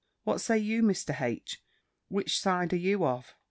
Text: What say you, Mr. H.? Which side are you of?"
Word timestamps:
What 0.23 0.41
say 0.41 0.57
you, 0.57 0.81
Mr. 0.81 1.21
H.? 1.21 1.61
Which 2.07 2.39
side 2.39 2.73
are 2.73 2.75
you 2.75 3.05
of?" 3.05 3.35